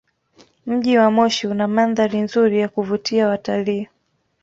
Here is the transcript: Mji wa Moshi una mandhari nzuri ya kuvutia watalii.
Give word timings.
Mji 0.65 0.97
wa 0.97 1.07
Moshi 1.11 1.47
una 1.47 1.67
mandhari 1.67 2.19
nzuri 2.21 2.59
ya 2.59 2.67
kuvutia 2.69 3.27
watalii. 3.27 3.87